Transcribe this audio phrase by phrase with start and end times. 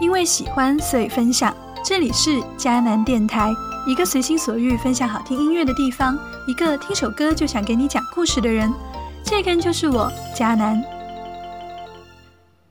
[0.00, 1.54] 因为喜欢，所以分享。
[1.84, 3.52] 这里是迦南电台，
[3.86, 8.72] 一个随心所欲分享好听音乐的地方，一个听首歌就想给你讲故事的人。
[9.24, 10.82] 这个人就是我，迦南。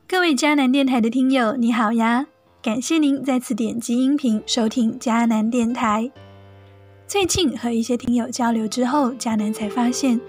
[0.07, 2.28] 各位迦南电台的听友，你好呀！
[2.62, 6.12] 感谢您再次点击音频收听迦南电台。
[7.08, 10.22] 最近和一些听友交流之后，迦南才发现，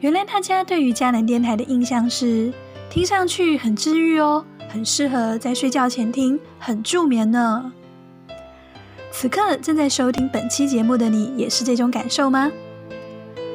[0.00, 2.52] 原来大家对于迦南电台的印象是，
[2.88, 4.44] 听上去很治愈哦。
[4.72, 7.70] 很适合在睡觉前听，很助眠呢。
[9.10, 12.50] 此刻正在收听本期节目的你，也是这种感受吗？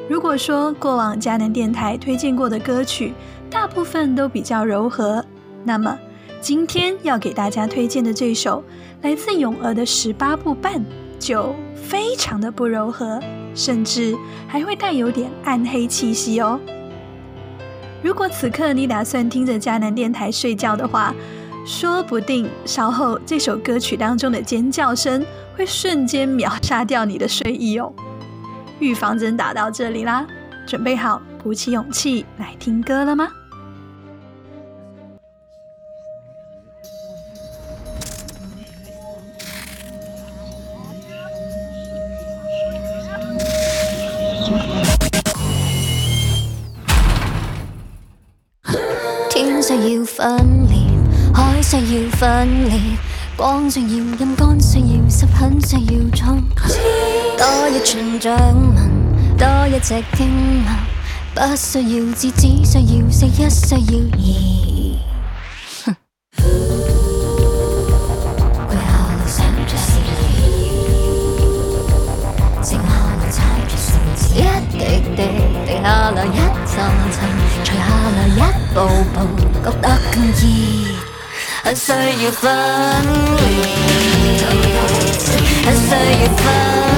[0.08, 3.14] 如果说过往佳能电台推荐过的歌曲，
[3.50, 5.24] 大部分都比较柔和，
[5.64, 5.98] 那么
[6.40, 8.62] 今天要给大家推荐的这首
[9.02, 10.84] 来自咏儿的十八步半，
[11.18, 13.20] 就非常的不柔和，
[13.56, 14.16] 甚至
[14.46, 16.60] 还会带有点暗黑气息哦。
[18.02, 21.14] 如果此刻你打算听着迦南电台睡觉的话，
[21.66, 25.24] 说不定稍后这首歌曲当中的尖叫声
[25.56, 27.92] 会瞬间秒杀掉你的睡意哦。
[28.78, 30.26] 预防针打到这里啦，
[30.66, 33.28] 准备好鼓起勇气来听歌了吗？
[49.60, 50.22] 要訓
[50.68, 50.88] 練，
[51.34, 52.78] 海需要分裂，
[53.36, 56.78] 光需要陰乾需要濕很需要衝刺，
[57.36, 58.36] 多一串掌
[58.74, 58.78] 紋，
[59.36, 60.66] 多一隻經脈，
[61.34, 64.16] 不需要字，只需要食一需要二。
[68.66, 69.88] 跪下來想着是
[72.62, 72.84] 剩下
[73.18, 74.36] 來踩着數字，一
[74.70, 74.80] 滴
[75.16, 75.18] 滴
[75.66, 76.26] 滴下來一
[76.64, 76.74] 層
[77.10, 77.16] 層，
[77.64, 77.78] 除下
[78.16, 78.40] 來一
[78.86, 79.48] 步步。
[79.64, 80.86] 觉得更易，
[81.64, 82.44] 很需要分
[83.36, 83.40] 离，
[85.64, 86.97] 很需要分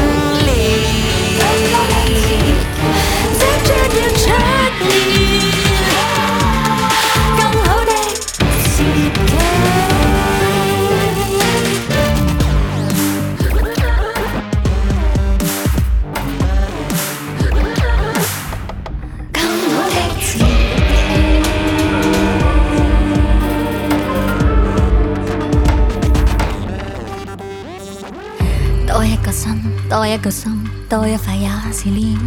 [30.12, 30.52] 一个心，
[30.88, 32.18] 多一块也是练，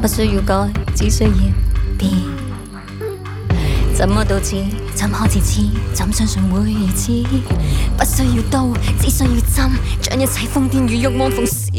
[0.00, 1.30] 不需要改，只需要
[1.98, 2.10] 变。
[3.94, 4.56] 怎么到此，
[4.94, 5.60] 怎可自此？
[5.92, 7.12] 怎相信会如此？
[7.98, 9.70] 不需要刀，只需要针，
[10.00, 11.70] 将一切疯癫与欲望缝线。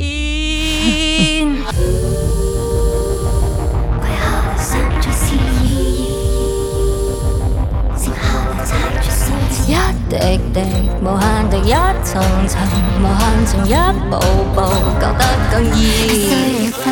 [10.54, 10.62] 的
[11.02, 11.72] 无，限地一
[12.04, 12.62] 层层，
[13.00, 13.74] 无限层一
[14.10, 14.14] 步
[14.54, 14.58] 步，
[15.00, 15.80] 觉得更易。
[16.28, 16.32] 需
[16.66, 16.84] 要分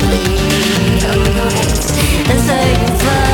[0.00, 0.12] 裂，
[0.98, 1.94] 需
[2.26, 3.29] 要分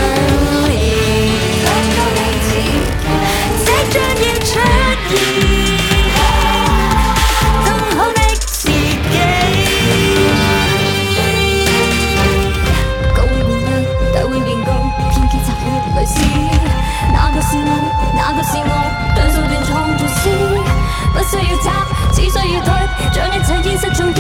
[21.37, 22.69] 需要插，只需要退，
[23.13, 24.17] 将一切现实重演，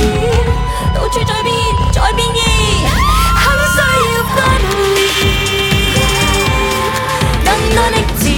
[0.94, 1.54] 到处在变，
[1.92, 2.38] 在變異，
[3.34, 3.78] 很需
[4.12, 4.36] 要分
[4.94, 4.98] 裂，
[7.44, 8.36] 更多的自己，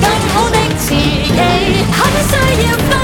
[0.00, 0.94] 更好的自己，
[1.90, 1.98] 很
[2.28, 2.32] 需
[2.66, 3.03] 要分。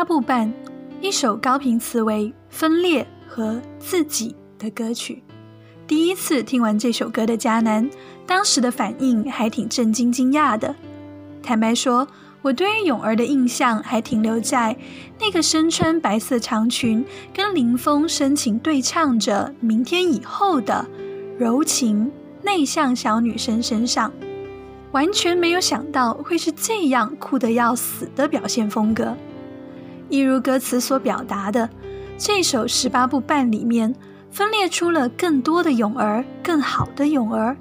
[0.00, 0.50] 十八部半，
[1.02, 5.22] 一首高频词为《分裂》和《自己》的歌曲。
[5.86, 7.86] 第一次听完这首歌的迦南，
[8.26, 10.74] 当时的反应还挺震惊、惊讶的。
[11.42, 12.08] 坦白说。
[12.40, 14.74] 我对于泳儿的印象还停留在
[15.20, 17.04] 那个身穿白色长裙，
[17.34, 20.88] 跟林峰深情对唱着《明天以后》的
[21.38, 22.10] 柔情
[22.42, 24.10] 内向小女生身上，
[24.92, 29.14] 完全没有想到会是这样酷得要死的表现风格。
[30.10, 31.70] 一如歌词所表达的，
[32.18, 33.94] 这首十八部半里面
[34.30, 37.56] 分裂出了更多的咏儿，更好的咏儿。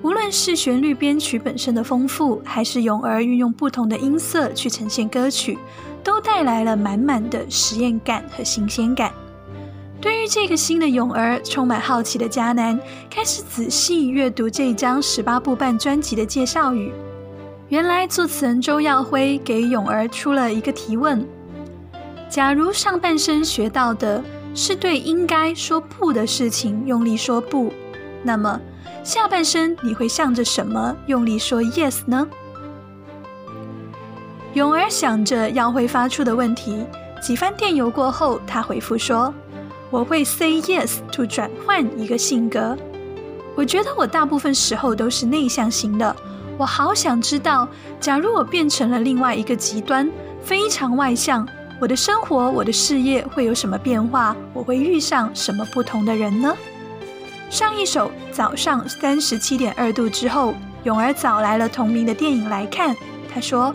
[0.00, 5.58] 无论是旋律编曲本身的丰富，还是咏儿运用不同的音色去呈现歌曲，
[6.04, 9.12] 都带来了满满的实验感和新鲜感。
[10.00, 12.78] 对于这个新的泳儿充满好奇的迦南，
[13.10, 16.92] 开始仔细阅读这张十八部半专辑的介绍语。
[17.68, 21.24] 原来作词人周耀辉给泳儿出了一个提问：
[22.32, 24.24] 假如上半生学到的
[24.54, 27.70] 是对应该说不的事情用力说不，
[28.22, 28.58] 那么
[29.04, 32.26] 下半生你会向着什么用力说 yes 呢？
[34.54, 36.86] 泳儿想着耀辉发出的问题，
[37.20, 39.32] 几番电邮过后，他回复说。
[39.90, 42.74] 我会 say yes to 转换一个性格。
[43.54, 46.16] 我觉得我大部分时候都是内向型的。
[46.56, 47.68] 我好想知道，
[48.00, 50.10] 假如我变成了另外一个极端，
[50.42, 51.46] 非常外向，
[51.82, 54.36] 我的生活、我的事业会有什么变化？
[54.54, 56.56] 我会遇上什么不同的人呢？
[57.50, 62.94] 上一首早上三十七点二度之后，勇儿找来了同名的电影来看。
[63.34, 63.74] 他说，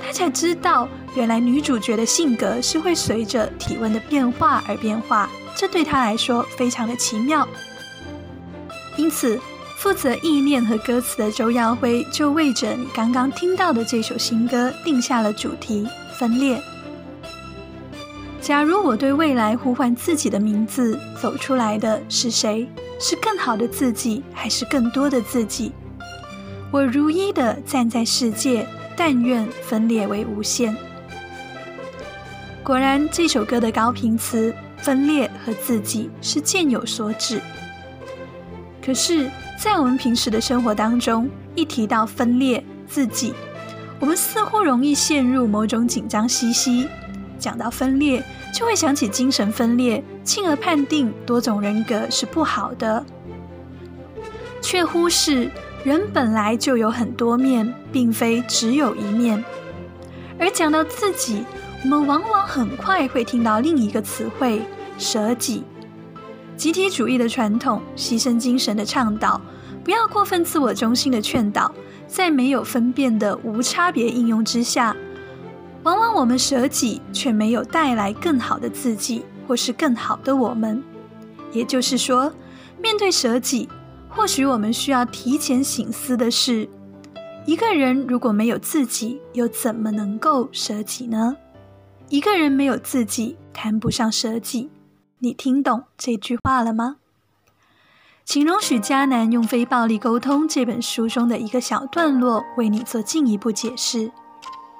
[0.00, 5.28] 他才知道，原来女主角的性格是会随着体温的变化而变化。
[5.56, 7.44] 这对他来说非常的奇妙，
[8.96, 9.36] 因此
[9.78, 16.62] 负责意念和歌词的周耀辉就为着你刚刚听到的这首新歌定下了主题：分裂。
[18.48, 22.66] 假如我对未来呼唤自己的名字，走出来的是谁？
[22.98, 25.70] 是更好的自己，还是更多的自己？
[26.70, 28.66] 我如一的站在世界，
[28.96, 30.74] 但愿分裂为无限。
[32.64, 34.54] 果然，这首歌的高频词。
[34.78, 37.42] 分裂和自己是渐有所指，
[38.80, 39.28] 可是，
[39.60, 43.34] 在我们平时的生活当中，一提到分裂自己，
[44.00, 46.88] 我们似乎容易陷入某种紧张兮兮。
[47.40, 48.22] 讲到分裂，
[48.54, 53.04] 就会想起精神分裂，进而判定多种人格是不好的，
[54.60, 55.50] 却忽视
[55.84, 59.44] 人本来就有很多面，并非只有一面。
[60.38, 61.44] 而讲到自己。
[61.84, 64.60] 我们往往很快会听到另一个词汇
[64.98, 65.62] “舍己”，
[66.58, 69.40] 集体主义的传统、牺牲精神的倡导、
[69.84, 71.72] 不要过分自我中心的劝导，
[72.08, 74.94] 在没有分辨的无差别应用之下，
[75.84, 80.82] 往往我们舍己，却没有带来更好的自己，或是更好的我们。
[81.52, 82.32] 也就是说，
[82.82, 83.68] 面对舍己，
[84.08, 86.68] 或许我们需要提前醒思的是：
[87.46, 91.36] 一个人如果没有自己，又怎么能够舍己呢？
[92.10, 94.70] 一个人没有自己，谈不上舍己。
[95.20, 96.96] 你听懂这句话了吗？
[98.24, 104.08] 请容许迦南用《非暴力沟通》这本书中的一个小段落为你做进一步解释。《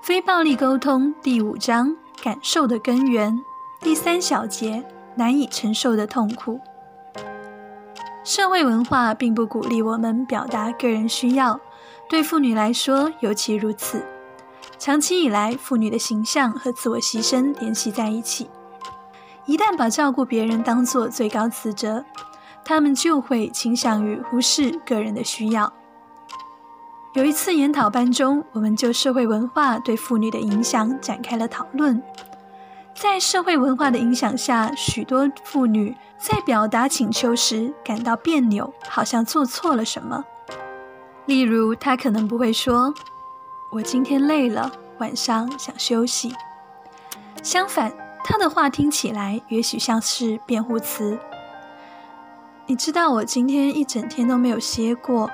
[0.08, 3.38] 非暴力沟通》第五章：感受的根源，
[3.78, 4.82] 第三小节：
[5.16, 6.58] 难以承受的痛苦。
[8.24, 11.60] 社会文化并不鼓励我们表达个人需要，
[12.08, 14.02] 对妇女来说尤其如此。
[14.78, 18.48] 长期以来，妇女的形象和自我牺牲联系在一起。
[19.44, 22.02] 一旦把照顾别人当作最高职责，
[22.64, 25.70] 她们就会倾向于忽视个人的需要。
[27.14, 32.00] 有一次研讨班中，我们就社会文化对妇女的影响展开了讨论。
[32.94, 40.24] 在社会文化的影响下，许多妇女在表达请求时感到别扭，好像做错了什么。
[41.26, 42.92] 例如，她可能不会说。
[43.70, 46.34] 我今天累了，晚上想休息。
[47.42, 47.92] 相反，
[48.24, 51.18] 她的话听起来也许像是辩护词。
[52.66, 55.30] 你知道我今天一整天都没有歇过，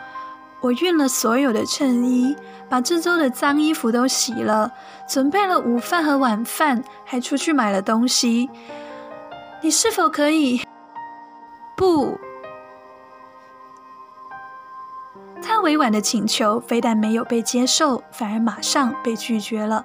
[0.65, 2.35] 我熨了所有的衬衣，
[2.71, 4.73] 把这周的脏衣服都洗了，
[5.07, 8.49] 准备了午饭和晚饭，还出去买了东西。
[9.61, 10.63] 你是否可以？
[11.77, 12.17] 不。
[15.43, 19.85] 他委婉的请求非但没有被接受，反而马上被拒绝了。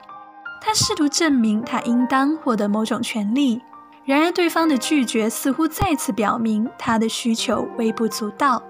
[0.61, 3.61] 他试图证明他应当获得某种权利，
[4.05, 8.63] 然而对方的拒绝似乎再次表明他的需求微不足道。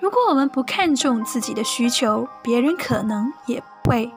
[0.00, 4.10] 如果我们不看重自己的需求，别人可能也不会。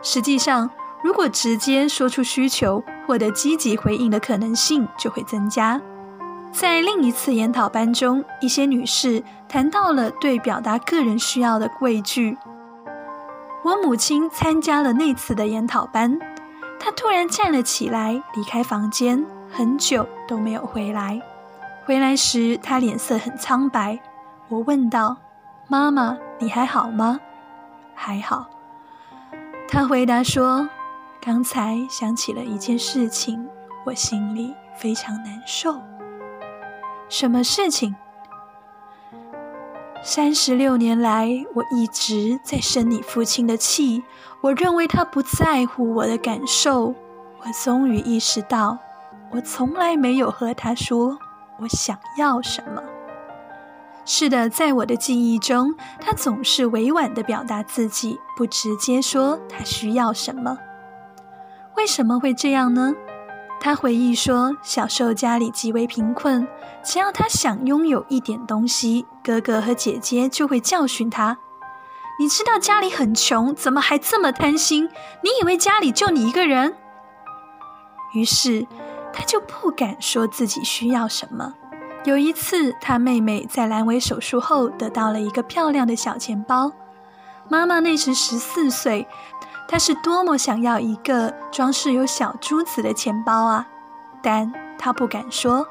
[0.00, 0.70] 实际上，
[1.02, 5.80] 如果直接说出需求，获得积极回应的可能性就会增加。
[6.52, 12.38] 在另一次研讨班中，一些女士谈到了对表达个人需要的畏惧。
[13.64, 16.18] 我母亲参加了那次的研讨班，
[16.78, 21.20] 她突然站了起来，离开房间，很久都没有回来。
[21.84, 23.98] 回来时，她脸色很苍白。
[24.48, 25.16] 我问道
[25.68, 27.20] ：“妈妈，你还好吗
[27.94, 28.46] ？”“还好。”
[29.68, 30.68] 她回答说
[31.20, 33.46] ：“刚才想起了一件事情，
[33.84, 35.80] 我心里非常难受。”
[37.10, 37.94] 什么事情？
[40.02, 44.04] 三十六年来，我一直在生你父亲的气。
[44.40, 46.94] 我认为他不在乎我的感受，
[47.40, 48.78] 我终于意识到，
[49.30, 51.18] 我从来没有和他说
[51.58, 52.80] 我想要什么。
[54.10, 60.56] 是的，在我的记忆中，他总是委婉地表达自己，不直接说他需要什么。
[61.76, 62.94] 为什么会这样呢？
[63.60, 66.48] 他回忆说，小时候家里极为贫困，
[66.82, 71.36] 只要他想拥有一点东西，哥哥和姐姐就会教训他
[72.18, 74.88] ：“你知道家里很穷，怎么还这么贪心？
[75.22, 76.74] 你以为家里就你一个人？”
[78.16, 78.66] 于是，
[79.12, 81.52] 他就不敢说自己需要什么。
[82.04, 86.72] 有一次，他妹妹在阑尾手术后得到了一个漂亮的小钱包。
[87.48, 89.06] 妈妈那时十四岁，
[89.66, 93.66] 她是多么想要一个装饰有小珠子的钱包啊！
[94.22, 95.66] 但她不敢说。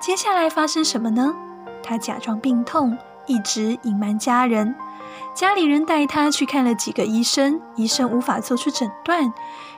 [0.00, 1.34] 接下来发生什么呢？
[1.82, 4.74] 她假装病痛，一直隐瞒家人。
[5.34, 9.32] 家里人带她去看了几个医生，医生无法做出诊断，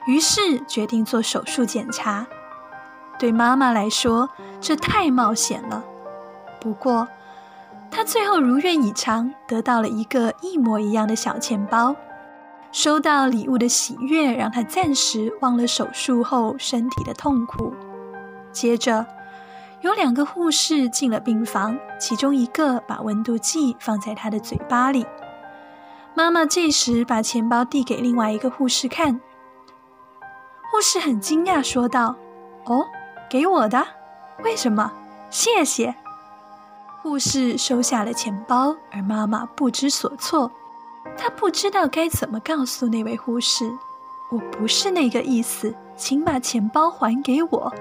[0.07, 2.27] 于是决定做手术检查。
[3.19, 4.29] 对妈妈来说，
[4.61, 5.85] 这太冒险了。
[6.61, 7.09] 不过，
[7.91, 11.95] 她最后如愿以偿，得到了一个一模一样的小钱包。
[12.71, 17.73] 收到礼物的喜悦，让她暂时忘了手术后身体的痛苦。
[18.53, 19.07] 接着，
[19.81, 25.07] 有两个护士进了病房，其中一个把温度计放在她的嘴巴里。
[26.15, 29.21] 妈妈这时把钱包递给另外一个护士看。
[30.71, 32.17] 护士很惊讶，说道
[32.67, 32.85] ：“哦。”
[33.28, 33.87] 给我的？
[34.42, 34.90] 为什么？
[35.30, 35.94] 谢谢。
[37.02, 40.50] 护士收下了钱包，而妈妈不知所措。
[41.16, 43.70] 她不知道该怎么告诉那位护士
[44.30, 47.73] ：“我不是那个意思，请把钱包还给我。”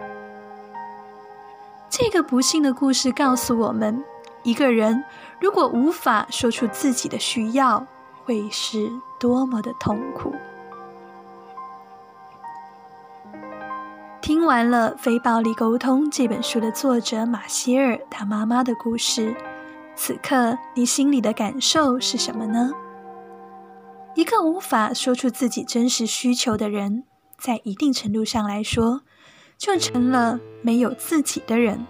[1.89, 4.03] 这个不幸的故事告诉我们：
[4.43, 5.03] 一个人
[5.39, 7.85] 如果无法说出自己的需要，
[8.25, 10.33] 会是多么的痛苦。
[14.21, 19.35] 听完了《非暴力沟通》这本书的作者马歇尔他妈妈的故事，
[19.95, 22.71] 此刻你心里的感受是什么呢？
[24.15, 27.03] 一个无法说出自己真实需求的人，
[27.37, 29.01] 在一定程度上来说，
[29.57, 31.85] 就成了没有自己的人。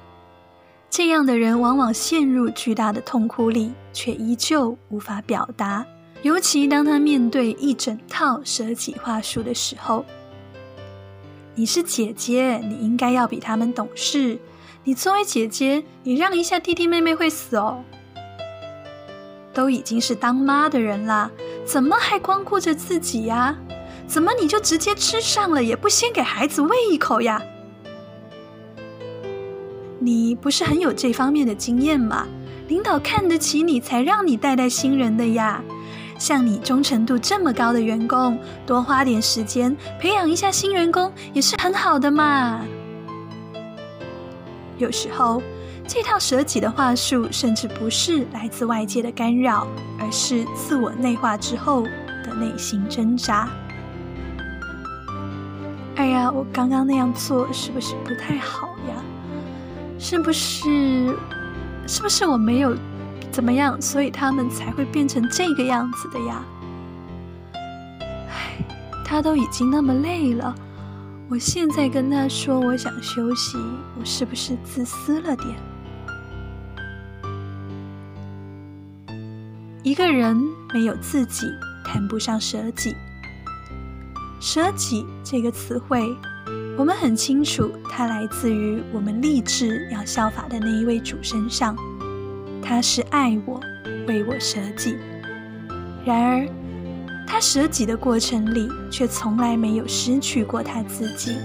[0.89, 5.85] 这样的人往往陷入巨大的痛苦里，却依旧无法表达，
[6.21, 10.05] 尤其当他面对一整套舍己话术的时候。
[11.59, 14.37] 你是姐姐，你应该要比他们懂事。
[14.83, 17.83] 你作为姐姐，你让一下弟弟妹妹会死哦。
[19.55, 21.31] 都已经是当妈的人啦，
[21.65, 23.57] 怎么还光顾着自己呀？
[24.05, 27.41] 怎么你就直接吃上了，也不先给孩子喂一口呀？
[29.97, 32.27] 你不是很有这方面的经验吗？
[32.67, 35.63] 领导看得起你，才让你带带新人的呀。
[36.17, 42.61] 像你忠诚度这么高的员工，多花点时间培养一下新员工也是很好的嘛。
[44.77, 45.41] 有时候，
[45.87, 49.67] 这套舍己的话术，甚至不是来自外界的干扰，
[49.99, 51.83] 而是自我内化之后
[52.23, 53.49] 的内心挣扎。
[55.95, 58.95] 哎呀，我刚刚那样做是不是不太好呀？
[59.97, 61.15] 是不是？
[61.87, 62.75] 是不是我没有？
[63.37, 63.79] 怎么样？
[63.79, 66.43] 所以他们才会变成这个样子的呀！
[68.31, 68.65] 唉，
[69.05, 70.55] 他都已经那么累了，
[71.29, 73.59] 我现在跟他说我想休息，
[73.99, 75.55] 我是不是自私了点？
[79.83, 80.35] 一个人
[80.73, 81.45] 没有自己，
[81.85, 82.95] 谈不上舍己。
[84.39, 86.11] 舍己这个词汇，
[86.75, 91.77] 我们很清楚，它来自于我们立志要效法的那一位主身上。
[92.69, 93.61] 他是爱我，
[94.09, 94.97] 为我舍己。
[96.03, 96.45] 然而，
[97.25, 101.37] 他舍己的过程里，却从来没有失去过他自己。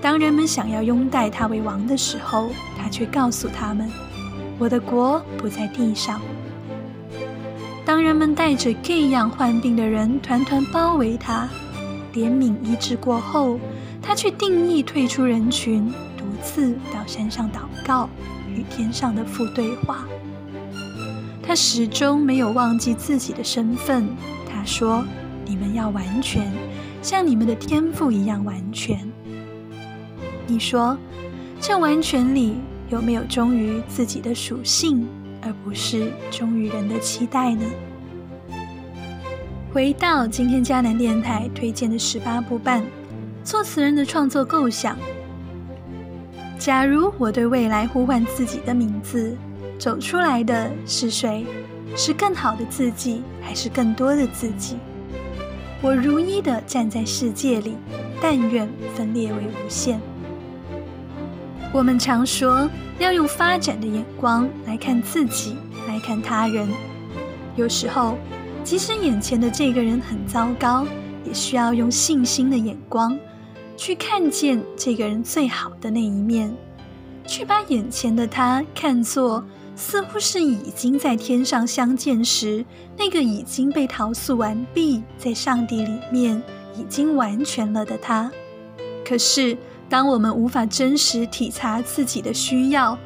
[0.00, 3.90] 当人们想要拥戴他为王的时候，他却告诉他们
[4.60, 6.20] ：“我的国不在地上。”
[7.84, 11.48] 当人们带着各样患病的人团团包围他，
[12.14, 13.58] 怜悯医治过后，
[14.00, 18.08] 他却定义退出人群，独自到山上祷告。
[18.52, 20.06] 与天上的父对话，
[21.42, 24.08] 他始终没有忘记自己的身份。
[24.46, 25.04] 他说
[25.44, 26.52] ：“你们要完全，
[27.00, 28.98] 像你们的天赋一样完全。”
[30.46, 30.96] 你说，
[31.60, 32.56] 这完全里
[32.90, 35.08] 有没有忠于自己的属性，
[35.40, 37.64] 而不是忠于人的期待呢？
[39.72, 42.84] 回到今天迦南电台推荐的十八部半，
[43.42, 44.96] 作词人的创作构想。
[46.62, 49.36] 假如我对未来呼唤自己的名字，
[49.80, 51.44] 走出来的是谁？
[51.96, 54.76] 是更好的自己，还是更多的自己？
[55.80, 57.74] 我如一的站在世界里，
[58.20, 60.00] 但愿分裂为无限。
[61.72, 65.56] 我们常说要用发展的眼光来看自己，
[65.88, 66.68] 来看他人。
[67.56, 68.16] 有时候，
[68.62, 70.86] 即使眼前的这个人很糟糕，
[71.24, 73.18] 也需要用信心的眼光
[73.76, 76.54] 去看见这个人最好的那一面，
[77.26, 82.64] 去把眼前的他看作似乎是已经在天上相见时
[82.96, 86.42] 那个已经被陶塑完毕，在上帝里面
[86.76, 88.30] 已经完全了的他。
[89.04, 89.56] 可是。
[89.88, 92.98] 当我们无法真实体察自己的需要，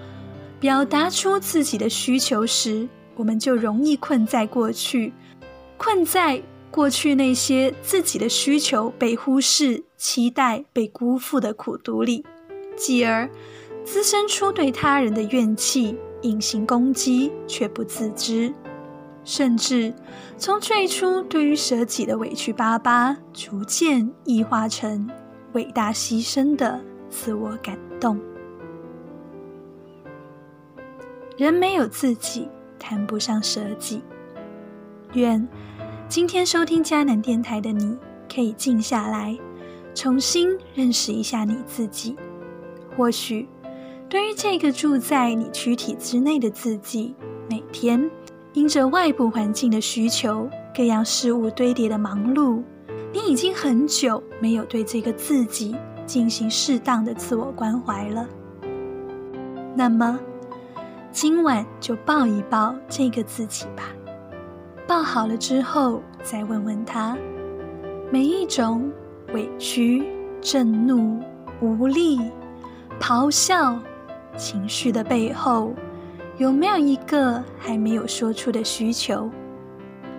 [0.61, 5.13] 表达出自己的需求时，我们就容易困在过去，
[5.77, 6.41] 困在
[6.77, 12.23] 过去那些自己的需求被忽视、期待被辜负的苦毒里，
[12.77, 13.31] 继而
[13.83, 18.53] 滋生出对他人的怨气、隐形攻击，却不自知，
[19.25, 19.95] 甚至
[20.37, 25.11] 从最初对于舍己的委屈巴巴，逐渐异化成。
[25.55, 26.79] 伟大牺牲的
[27.09, 28.21] 自我感动。
[31.39, 32.47] 人没有自己，
[32.79, 34.03] 谈不上舍己。
[35.15, 35.49] 愿
[36.09, 37.97] 今天收听迦南电台的你，
[38.33, 39.37] 可以静下来，
[39.93, 42.15] 重新认识一下你自己。
[42.97, 43.49] 或许，
[44.09, 47.13] 对于这个住在你躯体之内的自己，
[47.51, 48.09] 每天
[48.53, 52.63] 因着外部环境的需求，各样事物堆叠的忙碌。
[53.13, 55.75] 你已经很久没有对这个自己
[56.07, 58.29] 进行适当的自我关怀了。
[59.75, 60.21] 那么，
[61.11, 63.91] 今晚就抱一抱这个自己吧。
[64.87, 67.17] 抱好了之后，再问问他：
[68.11, 68.91] 每一种
[69.35, 70.05] 委屈、
[70.41, 71.21] 震怒、
[71.61, 72.21] 无力、
[73.01, 73.79] 咆哮
[74.37, 75.75] 情绪的背后，
[76.39, 79.29] 有没有一个还没有说出的需求？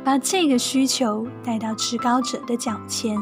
[0.04, 3.18] 把这个需求带到至高者的脚前，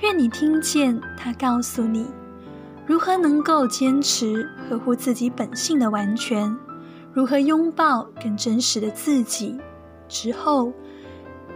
[0.00, 2.06] 愿你听见他告诉你，
[2.86, 6.56] 如何能够坚持合乎自己本性的完全，
[7.12, 9.58] 如何拥抱更真实的自己，
[10.08, 10.72] 之后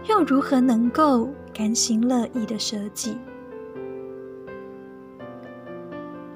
[0.07, 3.17] 又如何能够甘心乐意的舍己。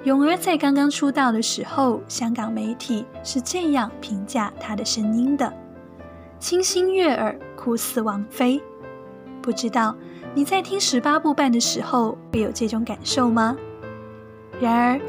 [0.04, 5.52] 永儿在刚刚出道的时候，香港媒体是这样评价她的声音的。
[6.40, 8.62] 清新悦耳，酷似王菲。
[9.42, 9.96] 不知道
[10.34, 13.58] 你在听十八部半的时候会有这种感受吗？
[14.62, 15.02] 然而，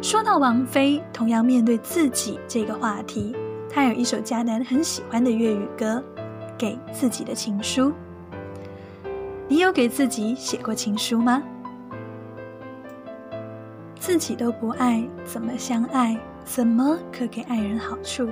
[0.00, 3.34] 说到王菲，同样面对自己这个话题，
[3.68, 6.02] 她有一首迦南很喜欢的粤语歌
[6.58, 7.90] 《给自己的情书》。
[9.48, 11.42] 你有给自己写过情书吗？
[13.98, 16.18] 自己都不爱，怎么相爱？
[16.44, 18.28] 怎么可给爱人好处？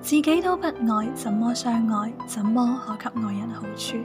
[0.00, 2.12] 自己都不爱，怎么相爱？
[2.26, 3.96] 怎么可给爱人好处？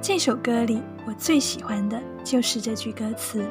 [0.00, 3.44] 这首歌里，我最喜欢的就是这句歌词。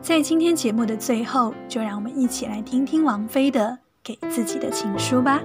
[0.00, 3.68] 在今天节目的最后，就让我们一起来听听王菲的
[4.02, 5.40] 《给自己的情书》吧。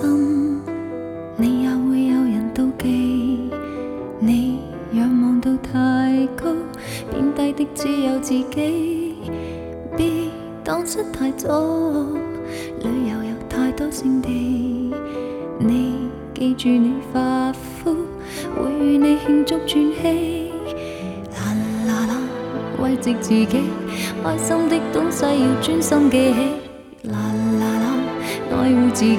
[0.00, 0.60] 心，
[1.36, 2.38] 你也会有人。
[2.54, 3.50] 妒忌
[4.20, 4.60] 你
[4.92, 6.52] 仰望到太高，
[7.10, 9.16] 贬低的只有自己。
[9.96, 10.06] 别
[10.64, 11.48] 当失太早，
[12.82, 14.92] 旅游有太多胜地。
[15.58, 17.94] 你记住你发肤，
[18.56, 20.50] 会与你庆祝转机。
[21.32, 21.54] 啦
[21.86, 22.20] 啦啦，
[22.80, 23.46] 慰藉自己，
[24.24, 27.08] 开心的东西要专心记起。
[27.10, 27.18] 啦
[27.60, 27.86] 啦啦，
[28.50, 29.18] 爱护自己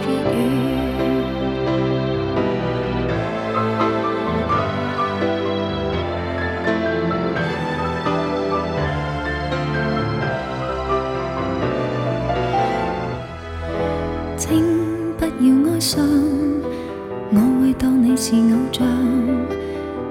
[15.91, 16.01] 伤，
[17.31, 18.87] 我会当你是偶像，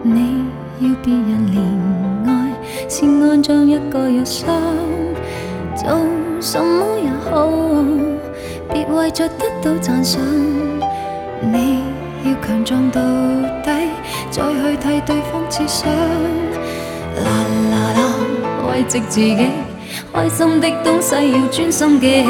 [0.03, 0.45] 你
[0.81, 1.59] 要别人怜
[2.29, 2.53] 爱，
[2.87, 4.55] 是安葬一个忧伤。
[5.75, 5.99] 做
[6.39, 7.49] 什么也好，
[8.71, 10.21] 别为着得到赞赏。
[11.41, 11.81] 你
[12.25, 13.01] 要强壮到
[13.65, 13.89] 底，
[14.31, 15.91] 再去替对方设想。
[17.25, 17.31] 啦
[17.71, 18.01] 啦啦，
[18.69, 19.47] 慰藉自己，
[20.13, 22.29] 开心的东西要专心记起。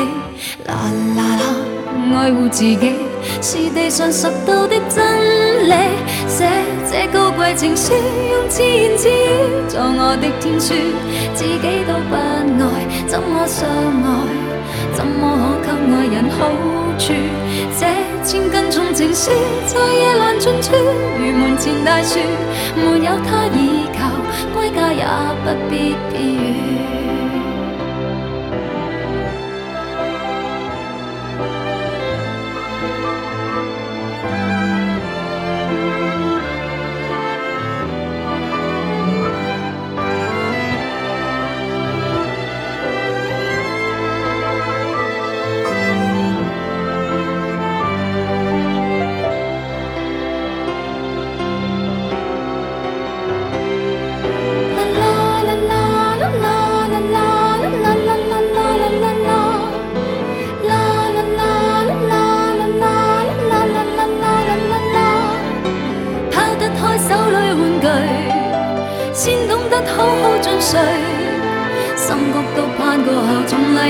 [0.68, 3.10] 啦啦啦，爱护自己。
[3.42, 5.74] 是地上拾到的真理。
[6.29, 6.46] 写
[6.90, 9.12] 这高贵情书，用自言自语
[9.68, 10.74] 做我的天书，
[11.35, 14.07] 自己都不爱，怎么相爱？
[14.92, 16.38] 怎么可给爱人好
[16.98, 17.12] 处？
[17.79, 17.87] 这
[18.24, 19.31] 千斤重情书，
[19.66, 20.74] 在夜阑尽处，
[21.18, 22.18] 如门前大树，
[22.76, 24.11] 没有他倚靠，
[24.55, 25.05] 归家也
[25.44, 25.94] 不必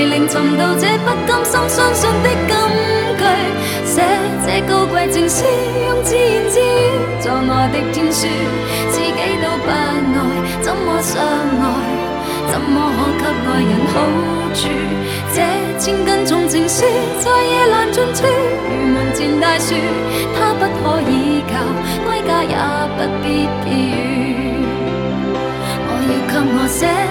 [0.01, 2.57] 为令寻到这不甘心相信的金
[3.19, 3.23] 句，
[3.85, 4.01] 写
[4.43, 5.45] 这高贵情书，
[5.85, 6.63] 用自言自语，
[7.21, 8.25] 作我的天书，
[8.89, 10.01] 自己都不爱，
[10.63, 11.63] 怎么相爱？
[12.51, 12.81] 怎么
[13.19, 13.95] 可给爱人好
[14.55, 14.59] 处？
[15.35, 15.37] 这
[15.77, 16.83] 千斤重情书，
[17.19, 19.75] 在夜阑尽处，如门前大树，
[20.35, 21.53] 它不可以靠，
[22.07, 22.57] 归家也
[22.97, 24.65] 不必寄语。
[25.85, 27.10] 我要给我写。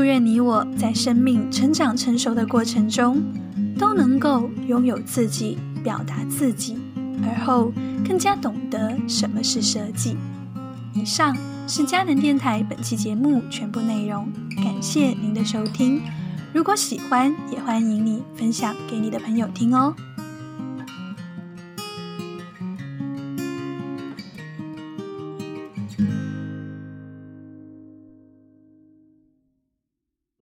[0.00, 3.22] 祝愿你我在生命成长成熟的过程中，
[3.78, 6.78] 都能够拥有自己，表达自己，
[7.22, 7.70] 而后
[8.02, 10.16] 更加懂得什么是设计。
[10.94, 11.36] 以上
[11.68, 16.00] 是佳能电台本期节目全部内容，感谢您的收听。
[16.54, 19.94] 如果喜欢，也欢迎你分享给你的朋友听哦。